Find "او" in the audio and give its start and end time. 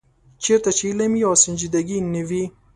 1.29-1.33